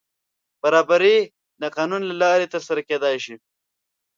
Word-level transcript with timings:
برابري 0.61 1.17
د 1.61 1.63
قانون 1.77 2.01
له 2.09 2.15
لارې 2.21 2.47
تر 2.53 2.61
سره 2.67 2.81
کېدای 2.89 3.15
شي. 3.25 3.35